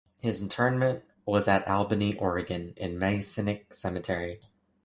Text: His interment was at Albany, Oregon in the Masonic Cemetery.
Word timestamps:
His 0.19 0.41
interment 0.41 1.03
was 1.27 1.47
at 1.47 1.67
Albany, 1.67 2.17
Oregon 2.17 2.73
in 2.75 2.95
the 2.97 2.99
Masonic 2.99 3.71
Cemetery. 3.71 4.39